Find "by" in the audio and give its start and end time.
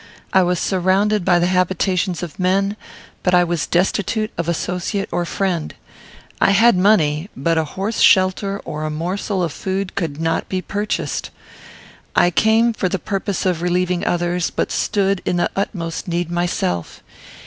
1.23-1.37